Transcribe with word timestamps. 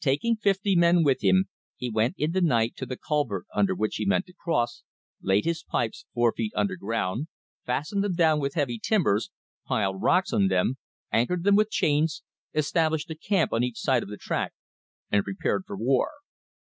Taking 0.00 0.34
fifty 0.34 0.74
men 0.74 1.04
with 1.04 1.22
him 1.22 1.44
he 1.76 1.88
went 1.90 2.16
in 2.18 2.32
the 2.32 2.40
night 2.40 2.74
to 2.74 2.84
the 2.86 2.96
culvert 2.96 3.46
under 3.54 3.72
which 3.72 3.94
he 3.98 4.04
meant 4.04 4.26
to 4.26 4.32
cross, 4.32 4.82
laid 5.22 5.44
his 5.44 5.62
pipes 5.62 6.06
four 6.12 6.32
feet 6.32 6.52
under 6.56 6.74
ground, 6.74 7.28
fastened 7.64 8.02
them 8.02 8.14
down 8.16 8.40
with 8.40 8.54
heavy 8.54 8.80
timbers, 8.82 9.30
piled 9.64 10.02
rocks 10.02 10.32
on 10.32 10.48
them, 10.48 10.76
anchored 11.12 11.44
them 11.44 11.54
with 11.54 11.70
chains, 11.70 12.24
established 12.52 13.10
a 13.10 13.14
camp 13.14 13.52
on 13.52 13.62
each 13.62 13.78
side 13.78 14.02
of 14.02 14.08
the 14.08 14.16
track, 14.16 14.54
and 15.08 15.22
prepared 15.22 15.62
for 15.68 15.76
war. 15.76 16.10